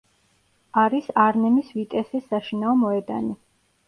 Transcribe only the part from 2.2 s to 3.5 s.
საშინაო მოედანი.